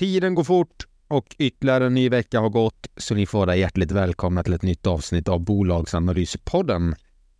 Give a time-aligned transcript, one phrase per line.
[0.00, 3.92] Tiden går fort och ytterligare en ny vecka har gått så ni får vara hjärtligt
[3.92, 6.94] välkomna till ett nytt avsnitt av Bolagsanalyspodden.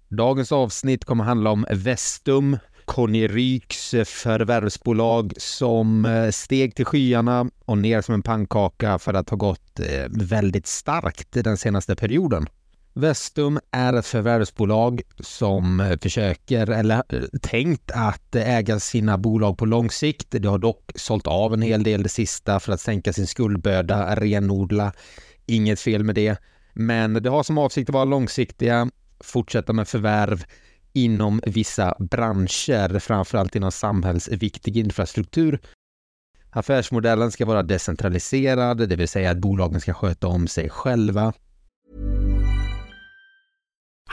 [0.09, 7.51] Dagens avsnitt kommer handla om Vestum, Conny Ryks eh, förvärvsbolag som eh, steg till skyarna
[7.65, 12.47] och ner som en pannkaka för att ha gått eh, väldigt starkt den senaste perioden.
[12.95, 19.59] Vestum är ett förvärvsbolag som eh, försöker, eller eh, tänkt att eh, äga sina bolag
[19.59, 20.27] på lång sikt.
[20.31, 24.17] Det har dock sålt av en hel del det sista för att sänka sin skuldbörda,
[24.17, 24.93] renodla.
[25.47, 26.39] Inget fel med det.
[26.73, 30.45] Men det har som avsikt att vara långsiktiga, fortsätta med förvärv
[30.93, 35.61] inom vissa branscher, framförallt inom samhällsviktig infrastruktur.
[36.51, 41.33] Affärsmodellen ska vara decentraliserad, det vill säga att bolagen ska sköta om sig själva.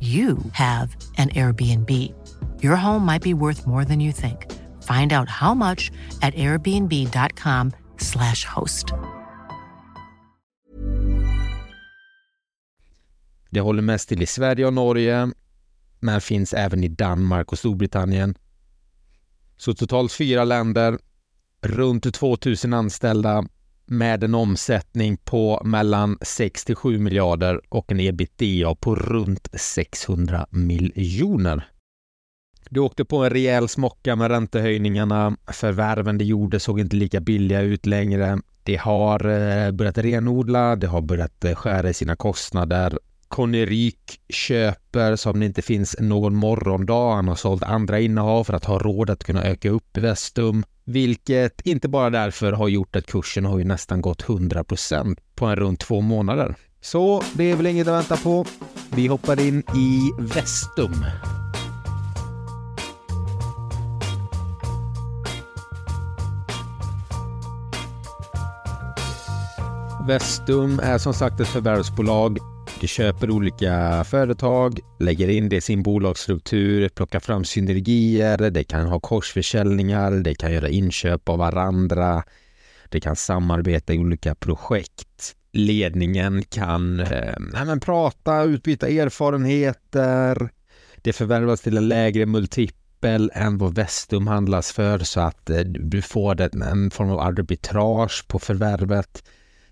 [0.00, 1.90] you have an Airbnb.
[2.62, 4.46] Your home might be worth more than you think.
[4.82, 5.90] Find out how much
[6.22, 8.92] at airbnb.com slash host.
[13.50, 15.30] Det håller mest till i Sverige och Norge,
[16.00, 18.34] men finns även i Danmark och Storbritannien.
[19.56, 20.98] Så totalt fyra länder,
[21.62, 23.44] runt 2000 anställda
[23.90, 30.46] med en omsättning på mellan 6 till 7 miljarder och en ebitda på runt 600
[30.50, 31.68] miljoner.
[32.70, 35.36] Det åkte på en rejäl smocka med räntehöjningarna.
[35.46, 38.38] Förvärven det gjorde såg inte lika billiga ut längre.
[38.62, 42.98] Det har eh, börjat renodla, det har börjat eh, skära i sina kostnader.
[43.30, 47.14] Conny Rik köper som det inte finns någon morgondag.
[47.14, 50.64] Han har sålt andra innehav för att ha råd att kunna öka upp i Vestum.
[50.84, 55.56] Vilket inte bara därför har gjort att kursen har ju nästan gått 100% på en
[55.56, 56.54] runt två månader.
[56.80, 58.44] Så det är väl inget att vänta på.
[58.94, 61.04] Vi hoppar in i Vestum.
[70.06, 72.38] Vestum är som sagt ett förvärvsbolag
[72.80, 78.86] du köper olika företag, lägger in det i sin bolagsstruktur, plockar fram synergier, det kan
[78.86, 82.24] ha korsförsäljningar, det kan göra inköp av varandra,
[82.88, 85.36] det kan samarbeta i olika projekt.
[85.52, 90.50] Ledningen kan eh, men, prata, utbyta erfarenheter.
[90.96, 96.02] Det förvärvas till en lägre multipel än vad Vestum handlas för så att eh, du
[96.02, 99.22] får en form av arbitrage på förvärvet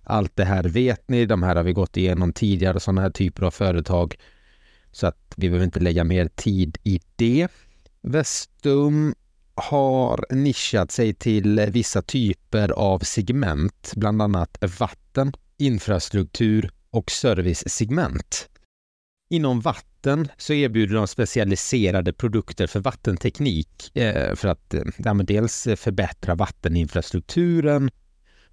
[0.08, 3.42] allt det här vet ni, de här har vi gått igenom tidigare, sådana här typer
[3.42, 4.16] av företag.
[4.92, 7.48] Så att vi behöver inte lägga mer tid i det.
[8.02, 9.14] Vestum
[9.54, 18.48] har nischat sig till vissa typer av segment, bland annat vatten, infrastruktur och servicesegment.
[19.30, 25.68] Inom vatten så erbjuder de specialiserade produkter för vattenteknik eh, för att eh, ja, dels
[25.76, 27.90] förbättra vatteninfrastrukturen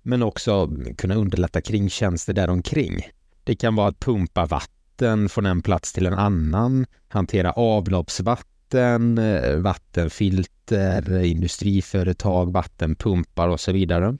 [0.05, 3.01] men också kunna underlätta kringtjänster däromkring.
[3.43, 9.55] Det kan vara att pumpa vatten från en plats till en annan, hantera avloppsvatten, eh,
[9.55, 14.17] vattenfilter, industriföretag, vattenpumpar och så vidare.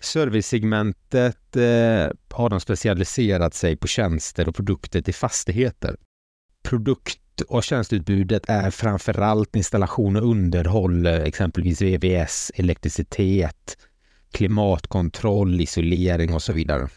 [0.00, 5.96] Servicesegmentet eh, har de specialiserat sig på tjänster och produkter till fastigheter.
[6.62, 13.76] Produkt och tjänsteutbudet är framförallt installation och underhåll, eh, exempelvis VVS, elektricitet,
[14.32, 16.88] klimatkontroll, isolering och så vidare.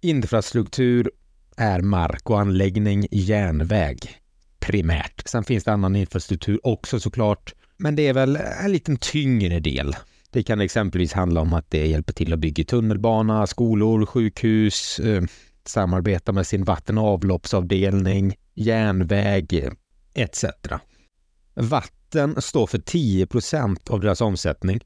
[0.00, 1.10] Infrastruktur
[1.56, 4.20] är mark och anläggning, järnväg
[4.60, 5.22] primärt.
[5.28, 9.96] Sen finns det annan infrastruktur också såklart, men det är väl en liten tyngre del.
[10.30, 15.22] Det kan exempelvis handla om att det hjälper till att bygga tunnelbana, skolor, sjukhus, eh,
[15.64, 19.70] samarbeta med sin vatten och avloppsavdelning, järnväg
[20.14, 20.44] etc.
[21.54, 24.80] Vatten står för 10% av deras omsättning,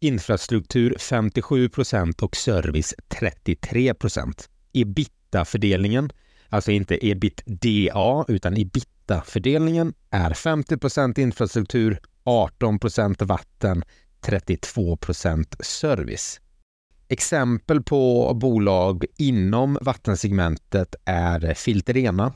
[0.00, 4.48] infrastruktur 57 procent och service 33 procent.
[4.72, 6.10] Ebitda-fördelningen,
[6.48, 13.82] alltså inte ebitda utan ebitda-fördelningen är 50 procent infrastruktur, 18 procent vatten,
[14.20, 16.40] 32 procent service.
[17.08, 22.32] Exempel på bolag inom vattensegmentet är Filterena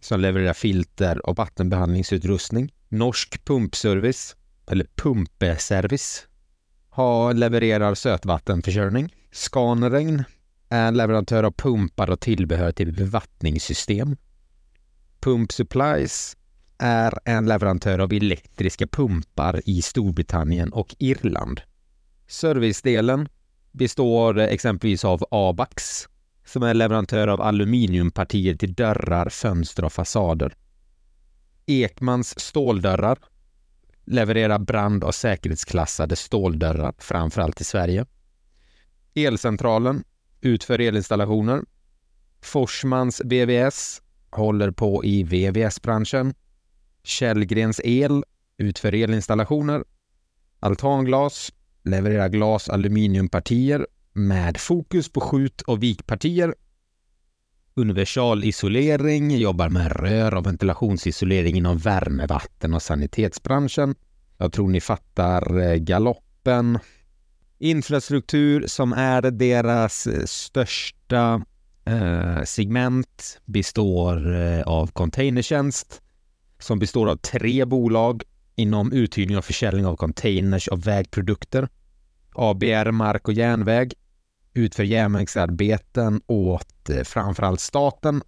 [0.00, 2.72] som levererar filter och vattenbehandlingsutrustning.
[2.88, 4.36] Norsk Pumpservice,
[4.70, 6.26] eller Pumpeservice,
[6.92, 9.14] har levererar sötvattenförsörjning.
[9.30, 10.24] Scanregn
[10.68, 14.16] är en leverantör av pumpar och tillbehör till bevattningssystem.
[15.20, 16.36] Pump Supplies
[16.78, 21.60] är en leverantör av elektriska pumpar i Storbritannien och Irland.
[22.26, 23.28] Servicedelen
[23.70, 26.06] består exempelvis av Abax
[26.44, 30.54] som är leverantör av aluminiumpartier till dörrar, fönster och fasader.
[31.66, 33.18] Ekmans ståldörrar
[34.12, 38.06] levererar brand och säkerhetsklassade ståldörrar, framförallt i Sverige.
[39.14, 40.04] Elcentralen
[40.40, 41.62] utför elinstallationer.
[42.42, 46.34] Forsmans VVS håller på i VVS-branschen.
[47.04, 48.24] Källgrens El
[48.56, 49.84] utför elinstallationer.
[50.60, 51.52] Altanglas
[51.84, 56.54] levererar glas aluminiumpartier med fokus på skjut och vikpartier.
[57.74, 63.94] Universal isolering jobbar med rör och ventilationsisolering inom värmevatten och sanitetsbranschen.
[64.38, 66.78] Jag tror ni fattar eh, galoppen.
[67.58, 71.44] Infrastruktur som är deras eh, största
[71.84, 76.02] eh, segment består eh, av containertjänst
[76.58, 78.22] som består av tre bolag
[78.56, 81.68] inom uthyrning och försäljning av containers och vägprodukter.
[82.34, 83.94] ABR Mark och Järnväg
[84.54, 88.22] utför järnvägsarbeten åt eh, framförallt staten.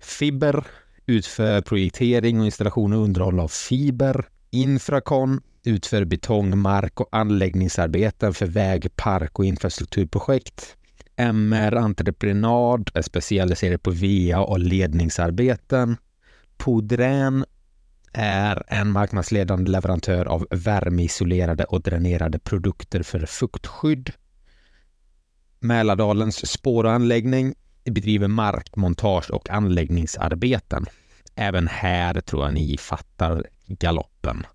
[0.00, 0.64] Fiber
[1.06, 4.24] utför projektering och installation och underhåll av fiber.
[4.50, 10.76] Infracon utför betong, mark och anläggningsarbeten för väg, park och infrastrukturprojekt.
[11.16, 15.96] MR Entreprenad är specialiserad på VA och ledningsarbeten.
[16.56, 17.44] Podrän
[18.12, 24.12] är en marknadsledande leverantör av värmeisolerade och dränerade produkter för fuktskydd.
[25.60, 27.54] Mälardalens spåranläggning
[27.84, 30.86] bedriver markmontage och anläggningsarbeten.
[31.34, 34.46] Även här tror jag ni fattar galoppen.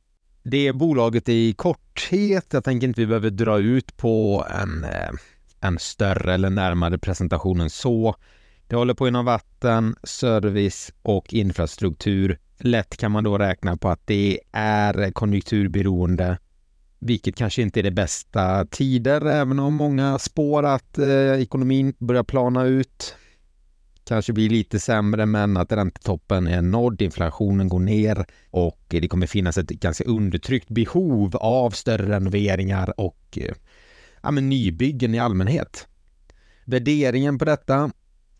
[0.44, 2.46] Det är bolaget i korthet.
[2.54, 5.10] Jag tänker inte vi behöver dra ut på en, eh,
[5.62, 8.16] en större eller närmare presentation än så.
[8.68, 12.40] Det håller på inom vatten, service och infrastruktur.
[12.60, 16.38] Lätt kan man då räkna på att det är konjunkturberoende,
[17.00, 22.24] vilket kanske inte är det bästa tider, även om många spår att eh, ekonomin börjar
[22.24, 23.16] plana ut.
[24.04, 29.28] Kanske blir lite sämre, men att räntetoppen är nådd, inflationen går ner och det kommer
[29.28, 33.56] finnas ett ganska undertryckt behov av större renoveringar och eh,
[34.24, 35.88] ja, men nybyggen i allmänhet.
[36.66, 37.92] Värderingen på detta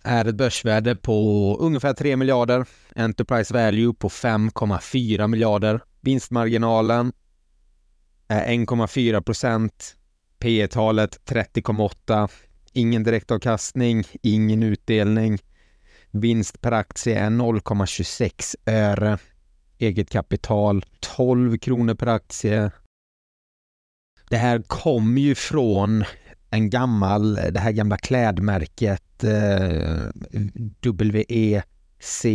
[0.04, 7.12] är ett börsvärde på ungefär 3 miljarder, Enterprise Value på 5,4 miljarder, vinstmarginalen
[8.28, 9.96] Eh, 1,4 procent,
[10.40, 12.30] P talet 30,8,
[12.74, 15.40] ingen direktavkastning, ingen utdelning,
[16.12, 19.18] vinst per aktie är 0,26 öre,
[19.78, 22.72] eget kapital 12 kronor per aktie.
[24.30, 26.04] Det här kommer ju från
[26.50, 30.00] en gammal, det här gamla klädmärket eh,
[30.82, 32.26] WECS,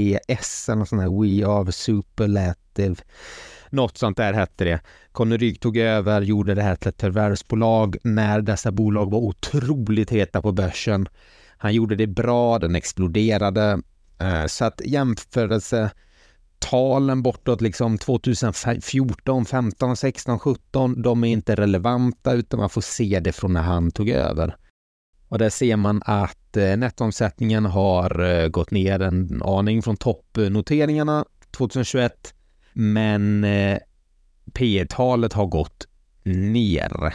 [0.68, 2.96] eller sån här We Are Superlative.
[3.70, 4.80] Något sånt där hette det.
[5.12, 10.10] Conny Rygg tog över, gjorde det här till ett förvärvsbolag när dessa bolag var otroligt
[10.10, 11.08] heta på börsen.
[11.56, 13.82] Han gjorde det bra, den exploderade.
[14.18, 22.60] Eh, så att jämförelsetalen bortåt liksom 2014, 15, 16, 17, de är inte relevanta utan
[22.60, 24.56] man får se det från när han tog över.
[25.28, 31.24] Och där ser man att eh, nettoomsättningen har eh, gått ner en aning från toppnoteringarna
[31.50, 32.34] 2021,
[32.72, 33.78] men eh,
[34.54, 35.86] P talet har gått
[36.24, 37.14] ner.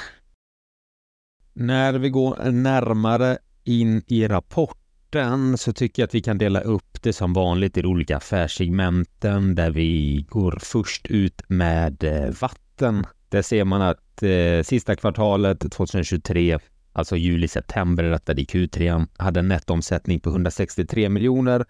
[1.54, 7.02] När vi går närmare in i rapporten så tycker jag att vi kan dela upp
[7.02, 13.06] det som vanligt i de olika affärssegmenten där vi går först ut med eh, vatten.
[13.30, 16.60] Där ser man att eh, sista kvartalet 2023,
[16.94, 21.66] alltså juli-september rättade i Q3, hade en nettoomsättning på 163 miljoner,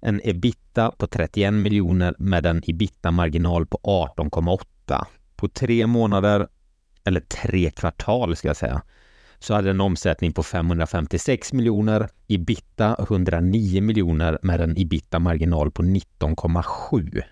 [0.00, 3.78] en ebita på 31 miljoner med en ebita-marginal på
[4.16, 5.04] 18,8.
[5.36, 6.48] På tre månader,
[7.04, 8.82] eller tre kvartal ska jag säga,
[9.38, 17.22] så hade en omsättning på 556 miljoner, ebita 109 miljoner med en ebita-marginal på 19,7.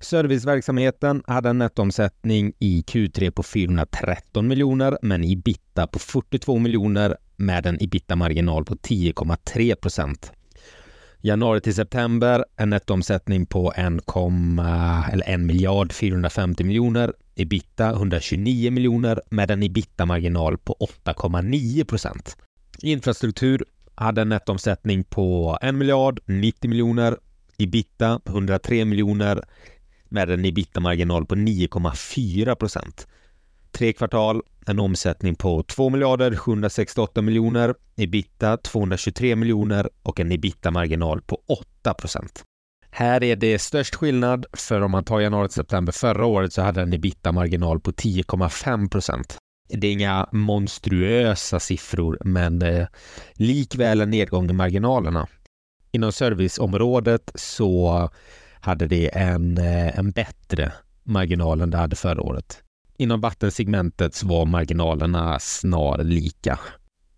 [0.00, 7.66] Serviceverksamheten hade en nettoomsättning i Q3 på 413 miljoner men ebita på 42 miljoner med
[7.66, 10.32] en ebita-marginal på 10,3 procent.
[11.26, 13.86] Januari till september en nettoomsättning på 1,
[15.12, 22.36] eller 1 miljard 450 miljoner, ebita 129 miljoner med en ebita-marginal på 8,9 procent.
[22.82, 23.64] Infrastruktur
[23.94, 27.16] hade en nettoomsättning på 1 miljard 90 miljoner,
[27.58, 29.44] ebita 103 miljoner
[30.08, 33.06] med en ebita-marginal på 9,4 procent.
[33.74, 41.22] Tre kvartal, en omsättning på 2 miljarder 768 miljoner, ebita 223 miljoner och en ebita-marginal
[41.22, 42.42] på 8 procent.
[42.90, 46.62] Här är det störst skillnad, för om man tar januari till september förra året så
[46.62, 49.38] hade den ebita-marginal på 10,5 procent.
[49.68, 52.86] Det är inga monstruösa siffror, men eh,
[53.34, 55.28] likväl en nedgång i marginalerna.
[55.92, 58.10] Inom serviceområdet så
[58.60, 62.60] hade det en, eh, en bättre marginal än det hade förra året.
[63.04, 66.58] Inom vattensegmentet så var marginalerna snarlika.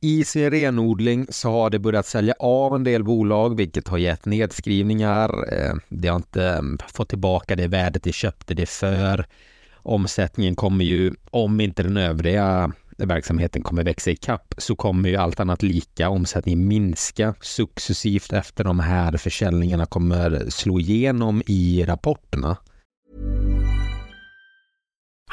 [0.00, 4.26] I sin renodling så har det börjat sälja av en del bolag, vilket har gett
[4.26, 5.55] nedskrivningar.
[5.55, 9.26] Eh, det har inte mm, fått tillbaka det värdet de köpte det för.
[9.75, 15.16] Omsättningen kommer ju, om inte den övriga verksamheten kommer växa i kapp så kommer ju
[15.16, 22.57] allt annat lika omsättningen minska successivt efter de här försäljningarna kommer slå igenom i rapporterna.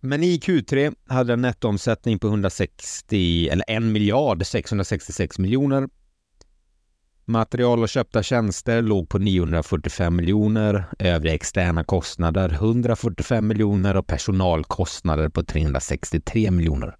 [0.00, 5.88] Men i Q3 hade en nettoomsättning på 160 eller 1 miljard 666 miljoner.
[7.24, 15.28] Material och köpta tjänster låg på 945 miljoner, övriga externa kostnader 145 miljoner och personalkostnader
[15.28, 16.96] på 363 miljoner.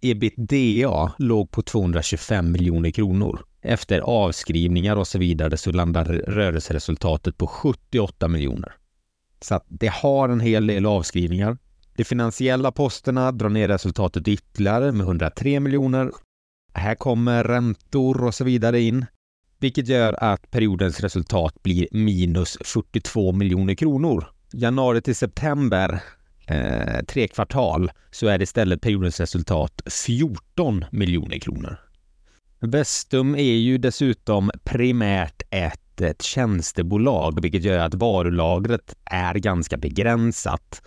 [0.00, 3.40] Ebitda låg på 225 miljoner kronor.
[3.62, 8.72] Efter avskrivningar och så vidare så landar rörelseresultatet på 78 miljoner.
[9.40, 11.58] Så att det har en hel del avskrivningar.
[11.98, 16.10] De finansiella posterna drar ner resultatet ytterligare med 103 miljoner.
[16.74, 19.06] Här kommer räntor och så vidare in,
[19.58, 24.24] vilket gör att periodens resultat blir minus 42 miljoner kronor.
[24.52, 26.02] Januari till september,
[26.46, 31.76] eh, tre kvartal, så är det istället periodens resultat 14 miljoner kronor.
[32.60, 40.82] Vestum är ju dessutom primärt ett, ett tjänstebolag, vilket gör att varulagret är ganska begränsat.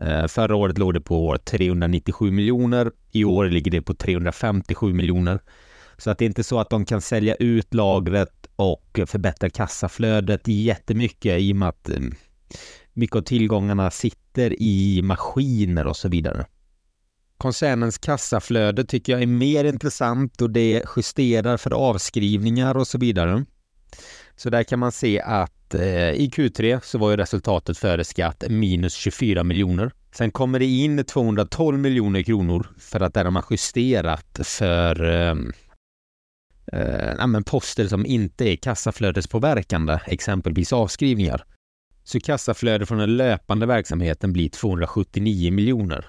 [0.00, 2.92] Eh, förra året låg det på 397 miljoner.
[3.12, 5.40] I år ligger det på 357 miljoner.
[5.98, 10.48] Så att det är inte så att de kan sälja ut lagret och förbättra kassaflödet
[10.48, 12.00] jättemycket i och med att eh,
[12.92, 16.46] mycket av tillgångarna sitter i maskiner och så vidare.
[17.38, 23.44] Koncernens kassaflöde tycker jag är mer intressant och det justerar för avskrivningar och så vidare.
[24.36, 28.04] Så där kan man se att att eh, i Q3 så var ju resultatet före
[28.04, 29.92] skatt minus 24 miljoner.
[30.12, 35.52] Sen kommer det in 212 miljoner kronor för att där har man justerat för ehm,
[36.72, 41.44] eh, eh, men poster som inte är kassaflödespåverkande, exempelvis avskrivningar.
[42.04, 46.06] Så kassaflödet från den löpande verksamheten blir 279 miljoner.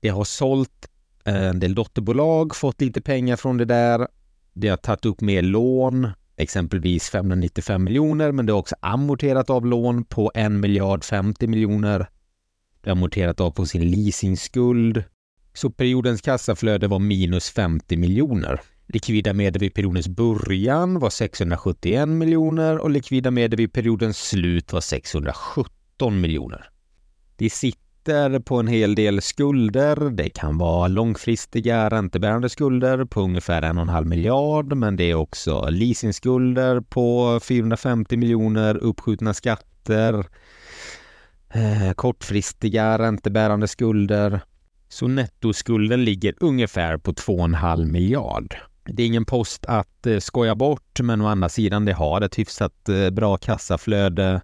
[0.00, 0.88] Det har sålt
[1.24, 4.08] eh, en del dotterbolag, fått lite pengar från det där.
[4.52, 9.66] Det har tagit upp mer lån, exempelvis 595 miljoner, men det har också amorterat av
[9.66, 11.98] lån på 1 miljard 50 miljoner.
[12.80, 15.04] Det har amorterat av på sin leasingskuld.
[15.54, 18.60] Så periodens kassaflöde var minus 50 miljoner.
[18.86, 24.80] Likvida medel vid periodens början var 671 miljoner och likvida medel vid periodens slut var
[24.80, 26.70] 617 miljoner.
[27.36, 27.83] Det sitter
[28.44, 30.10] på en hel del skulder.
[30.10, 35.04] Det kan vara långfristiga räntebärande skulder på ungefär en och en halv miljard, men det
[35.10, 40.26] är också leasingskulder på 450 miljoner, uppskjutna skatter,
[41.54, 44.40] eh, kortfristiga räntebärande skulder.
[44.88, 48.56] Så nettoskulden ligger ungefär på 2,5 miljard.
[48.84, 52.38] Det är ingen post att eh, skoja bort, men å andra sidan, det har ett
[52.38, 54.40] hyfsat eh, bra kassaflöde.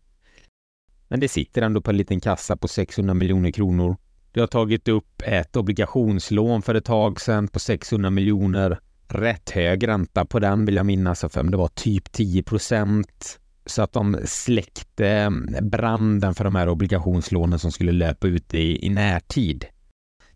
[1.11, 3.97] Men det sitter ändå på en liten kassa på 600 miljoner kronor.
[4.33, 8.79] Du har tagit upp ett obligationslån för ett tag sedan på 600 miljoner.
[9.09, 13.41] Rätt hög ränta på den vill jag minnas, för det var typ 10 procent.
[13.67, 18.89] Så att de släckte branden för de här obligationslånen som skulle löpa ut i, i
[18.89, 19.67] närtid.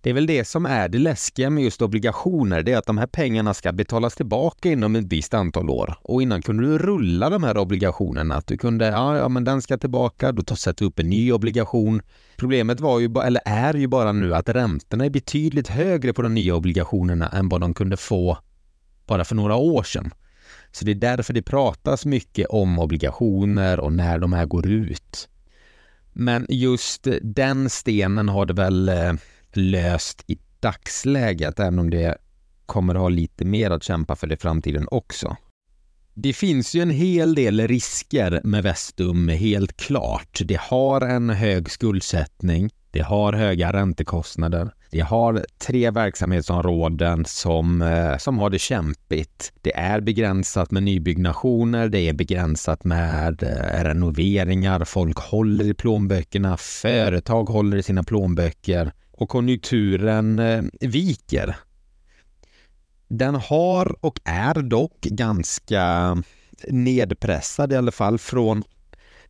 [0.04, 2.99] Det är väl det som är det läskiga med just obligationer, det är att de
[2.99, 5.96] här pengarna ska betalas tillbaka inom ett visst antal år.
[6.02, 9.62] Och innan kunde du rulla de här obligationerna, att du kunde, ja, ja men den
[9.62, 12.02] ska tillbaka, då sätter du upp en ny obligation.
[12.37, 16.34] Problemet var ju, eller är ju bara nu att räntorna är betydligt högre på de
[16.34, 18.38] nya obligationerna än vad de kunde få
[19.06, 20.11] bara för några år sedan.
[20.73, 25.28] Så det är därför det pratas mycket om obligationer och när de här går ut.
[26.12, 29.12] Men just den stenen har det väl eh,
[29.56, 32.18] löst i dagsläget, även om det
[32.66, 35.37] kommer att ha lite mer att kämpa för i framtiden också.
[36.14, 40.40] Det finns ju en hel del risker med Vestum, helt klart.
[40.44, 48.16] Det har en hög skuldsättning, det har höga räntekostnader, det har tre verksamhetsområden som, eh,
[48.16, 49.52] som har det kämpigt.
[49.62, 56.57] Det är begränsat med nybyggnationer, det är begränsat med eh, renoveringar, folk håller i plånböckerna,
[56.57, 61.57] företag håller i sina plånböcker och konjunkturen eh, viker.
[63.09, 66.16] Den har och är dock ganska
[66.68, 68.62] nedpressad i alla fall från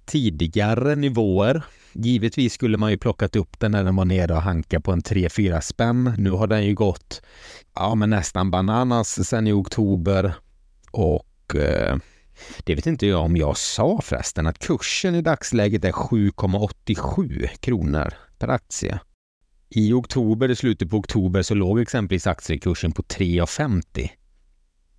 [0.05, 1.63] tidigare nivåer.
[1.93, 5.03] Givetvis skulle man ju plockat upp den när den var nere och hanka på en
[5.03, 6.15] 3-4 spänn.
[6.19, 7.23] Nu har den ju gått
[7.75, 10.35] ja, men nästan bananas sen i oktober
[10.91, 11.97] och eh,
[12.65, 18.15] det vet inte jag om jag sa förresten att kursen i dagsläget är 7,87 kronor
[18.39, 18.99] per aktie.
[19.69, 24.11] I oktober, i slutet på oktober, så låg exempelvis aktiekursen på 3,50.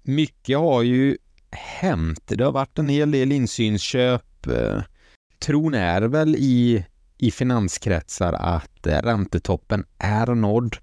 [0.03, 1.17] Mycket har ju
[1.51, 2.23] hänt.
[2.25, 4.47] Det har varit en hel del insynsköp.
[4.47, 4.81] Eh,
[5.39, 6.85] tron är väl i,
[7.17, 10.77] i finanskretsar att eh, räntetoppen är nådd.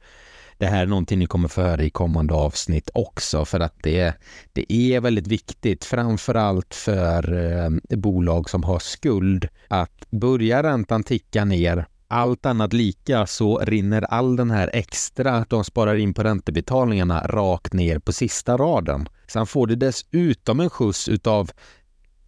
[0.58, 4.14] Det här är någonting ni kommer få höra i kommande avsnitt också för att det,
[4.52, 11.44] det är väldigt viktigt, framförallt för eh, bolag som har skuld, att börja räntan ticka
[11.44, 17.26] ner allt annat lika så rinner all den här extra de sparar in på räntebetalningarna
[17.26, 19.08] rakt ner på sista raden.
[19.26, 21.50] Sen får det dessutom en skjuts utav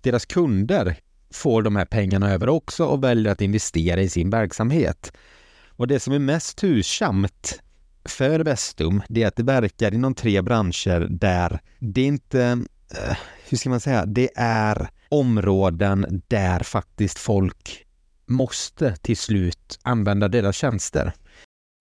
[0.00, 0.96] deras kunder
[1.34, 5.12] får de här pengarna över också och väljer att investera i sin verksamhet.
[5.68, 7.60] Och det som är mest tursamt
[8.04, 12.42] för Vestum, det är att det verkar inom tre branscher där det inte,
[12.90, 13.16] eh,
[13.48, 17.83] hur ska man säga, det är områden där faktiskt folk
[18.26, 21.12] måste till slut använda deras tjänster.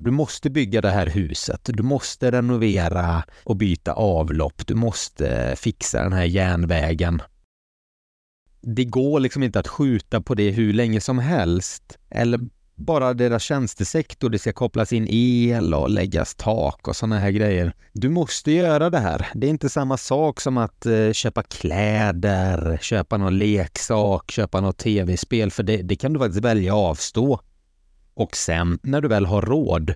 [0.03, 6.03] Du måste bygga det här huset, du måste renovera och byta avlopp, du måste fixa
[6.03, 7.21] den här järnvägen.
[8.61, 11.97] Det går liksom inte att skjuta på det hur länge som helst.
[12.09, 12.39] Eller
[12.75, 17.73] bara deras tjänstesektor, det ska kopplas in el och läggas tak och sådana här grejer.
[17.93, 19.27] Du måste göra det här.
[19.33, 24.77] Det är inte samma sak som att eh, köpa kläder, köpa någon leksak, köpa något
[24.77, 27.39] tv-spel, för det, det kan du faktiskt välja att avstå.
[28.13, 29.93] Och sen när du väl har råd,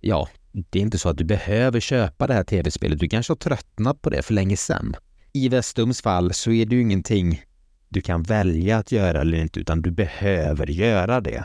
[0.00, 2.98] ja, det är inte så att du behöver köpa det här tv-spelet.
[2.98, 4.96] Du kanske har tröttnat på det för länge sedan.
[5.32, 7.42] I Vestums fall så är det ju ingenting
[7.88, 11.44] du kan välja att göra eller inte, utan du behöver göra det.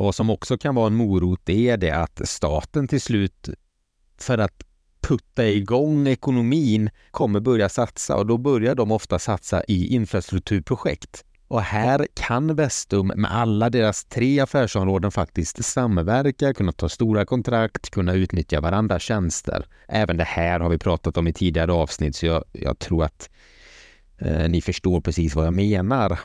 [0.00, 3.48] Och vad som också kan vara en morot är det att staten till slut
[4.18, 4.62] för att
[5.00, 11.24] putta igång ekonomin kommer börja satsa och då börjar de ofta satsa i infrastrukturprojekt.
[11.48, 17.90] Och här kan Vestum med alla deras tre affärsområden faktiskt samverka, kunna ta stora kontrakt,
[17.90, 19.66] kunna utnyttja varandras tjänster.
[19.88, 23.30] Även det här har vi pratat om i tidigare avsnitt så jag, jag tror att
[24.18, 26.18] eh, ni förstår precis vad jag menar.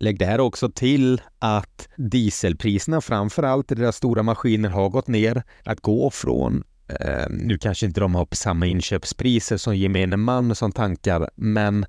[0.00, 5.42] Lägg där också till att dieselpriserna framför allt i deras stora maskiner har gått ner.
[5.64, 6.64] Att gå från
[7.00, 11.86] eh, nu kanske inte de har samma inköpspriser som gemene man som tankar, men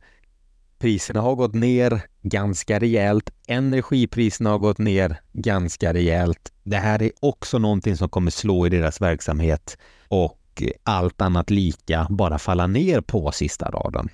[0.79, 3.29] Priserna har gått ner ganska rejält.
[3.47, 6.51] Energipriserna har gått ner ganska rejält.
[6.63, 12.07] Det här är också någonting som kommer slå i deras verksamhet och allt annat lika
[12.09, 14.09] bara falla ner på sista raden.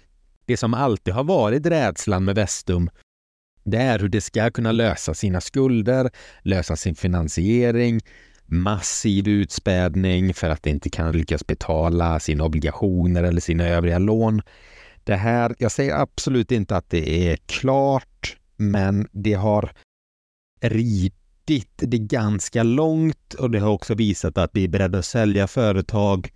[0.45, 2.89] Det som alltid har varit rädslan med Vestum
[3.65, 6.10] det är hur det ska kunna lösa sina skulder,
[6.41, 8.01] lösa sin finansiering,
[8.45, 14.41] massiv utspädning för att det inte kan lyckas betala sina obligationer eller sina övriga lån.
[15.04, 19.71] Det här, jag säger absolut inte att det är klart, men det har
[20.62, 25.47] ridit det ganska långt och det har också visat att vi är beredda att sälja
[25.47, 26.32] företag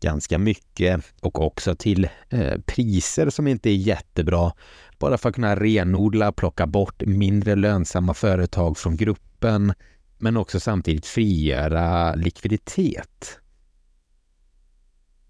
[0.00, 4.52] ganska mycket och också till eh, priser som inte är jättebra.
[5.00, 9.72] Bara för att kunna renodla, plocka bort mindre lönsamma företag från gruppen
[10.18, 13.38] men också samtidigt frigöra likviditet.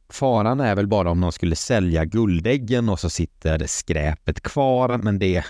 [0.09, 5.19] Faran är väl bara om de skulle sälja guldäggen och så sitter skräpet kvar, men
[5.19, 5.45] det,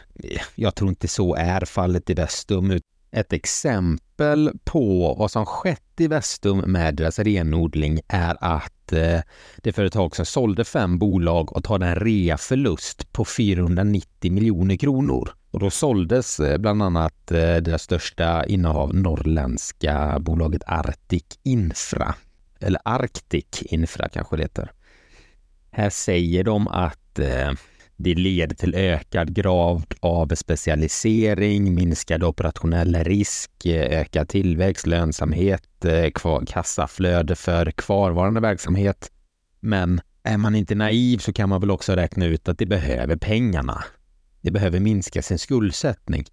[0.54, 2.80] jag tror inte så är fallet i Vestum.
[3.12, 9.20] Ett exempel på vad som skett i Vestum med deras renodling är att eh,
[9.56, 15.30] det företag som sålde fem bolag och tar en reaförlust på 490 miljoner kronor.
[15.50, 22.14] Och då såldes eh, bland annat eh, deras största innehav, norrländska bolaget Arctic Infra
[22.60, 24.72] eller Arctic Infra kanske det heter.
[25.70, 27.52] Här säger de att eh,
[28.02, 36.10] det leder till ökad grad av specialisering, minskad operationell risk, eh, ökad tillväxt, lönsamhet, eh,
[36.46, 39.10] kassaflöde för kvarvarande verksamhet.
[39.60, 43.16] Men är man inte naiv så kan man väl också räkna ut att det behöver
[43.16, 43.84] pengarna.
[44.40, 46.24] Det behöver minska sin skuldsättning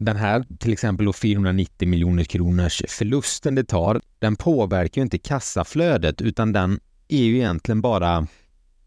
[0.00, 6.20] den här till exempel 490 miljoner kronors förlusten det tar, den påverkar ju inte kassaflödet
[6.22, 8.26] utan den är ju egentligen bara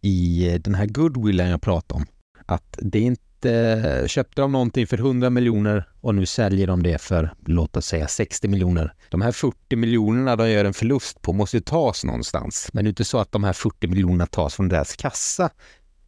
[0.04, 2.06] i eh, den här goodwillen jag pratade om.
[2.46, 7.02] Att det är inte, köpte de någonting för 100 miljoner och nu säljer de det
[7.02, 8.94] för, låt oss säga 60 miljoner.
[9.10, 12.70] De här 40 miljonerna de gör en förlust på måste ju tas någonstans.
[12.74, 15.50] Men det är inte så att de här 40 miljonerna tas från deras kassa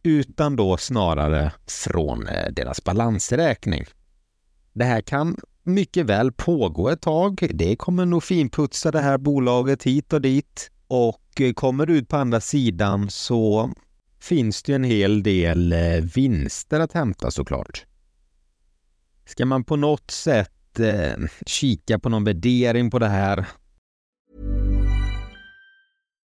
[0.02, 3.84] utan då snarare från eh, deras balansräkning.
[4.72, 7.48] Det här kan mycket väl pågå ett tag.
[7.54, 12.16] Det kommer nog finputsa det här bolaget hit och dit och eh, kommer ut på
[12.16, 13.70] andra sidan så
[14.26, 17.86] finns det en hel del eh, vinster att hämta såklart.
[19.24, 21.14] Ska man på något sätt eh,
[21.46, 23.46] kika på någon värdering på det här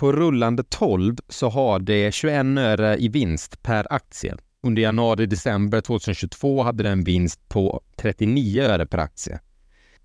[0.00, 4.36] På rullande 12 så har det 21 öre i vinst per aktie.
[4.62, 9.40] Under januari-december 2022 hade den vinst på 39 öre per aktie.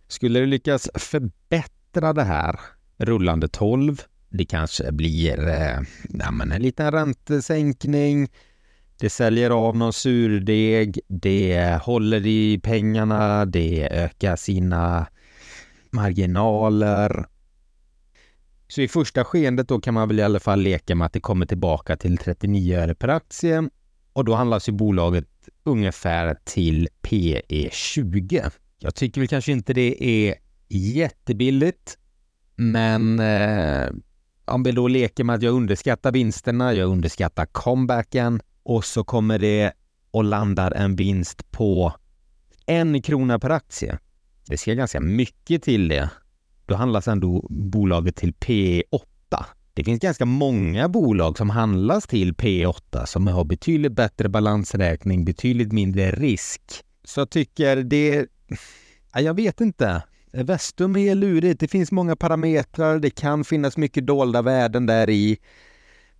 [0.08, 2.60] Skulle det lyckas förbättra det här
[2.98, 5.80] rullande 12 Det kanske blir eh,
[6.10, 8.28] ja, men en liten räntesänkning.
[9.00, 11.00] Det säljer av någon surdeg.
[11.08, 13.46] Det håller i pengarna.
[13.46, 15.08] Det ökar sina
[15.92, 17.26] marginaler.
[18.68, 21.20] Så i första skeendet då kan man väl i alla fall leka med att det
[21.20, 23.70] kommer tillbaka till 39 öre per aktie
[24.14, 25.28] och då handlas ju bolaget
[25.64, 28.42] ungefär till PE 20.
[28.80, 30.36] Jag tycker väl kanske inte det är
[30.70, 31.98] jättebilligt,
[32.56, 33.90] men eh,
[34.46, 39.40] om vi då leker med att jag underskattar vinsterna, jag underskattar comebacken och så kommer
[39.40, 39.74] det
[40.12, 41.94] och landar en vinst på
[42.66, 43.98] en krona per aktie.
[44.48, 46.10] Det ser ganska mycket till det.
[46.66, 49.46] Då handlas ändå bolaget till P8.
[49.74, 55.72] Det finns ganska många bolag som handlas till P8 som har betydligt bättre balansräkning, betydligt
[55.72, 56.62] mindre risk.
[57.04, 58.28] Så jag tycker det...
[59.14, 60.04] Jag vet inte.
[60.32, 61.60] Vestum är lurigt.
[61.60, 63.00] Det finns många parametrar.
[63.00, 65.38] Det kan finnas mycket dolda värden där i.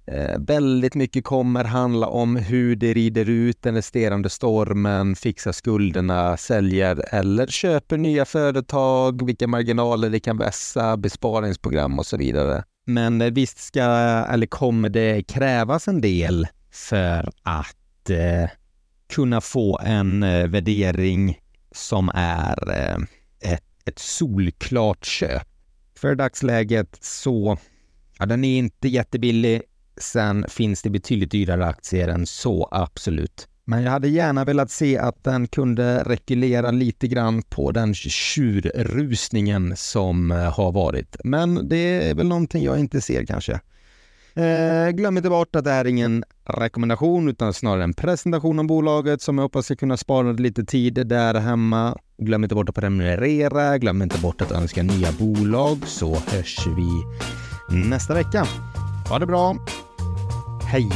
[0.08, 6.38] Eh, väldigt mycket kommer handla om hur det rider ut den resterande stormen, fixar skulderna,
[6.38, 12.64] säljer eller köper nya företag, vilka marginaler det kan vässa, besparingsprogram och så vidare.
[12.86, 18.50] Men eh, visst ska, eller kommer det krävas en del för att eh,
[19.10, 21.40] kunna få en eh, värdering
[21.72, 22.98] som är eh,
[23.54, 25.48] ett, ett solklart köp.
[25.98, 27.58] För dagsläget så,
[28.20, 29.62] ja den är inte jättebillig.
[29.98, 33.48] Sen finns det betydligt dyrare aktier än så, absolut.
[33.68, 39.74] Men jag hade gärna velat se att den kunde rekylera lite grann på den tjurrusningen
[39.76, 41.16] som eh, har varit.
[41.24, 43.60] Men det är väl någonting jag inte ser kanske.
[44.36, 48.68] Eh, glöm inte bort att det här är ingen rekommendation utan snarare en presentation om
[48.68, 51.98] bolaget som jag hoppas ska kunna spara lite tid där hemma.
[52.18, 56.90] Glöm inte bort att prenumerera, glöm inte bort att önska nya bolag så hörs vi
[57.90, 58.48] nästa vecka.
[59.10, 59.56] Ha det bra!
[60.76, 60.90] حيي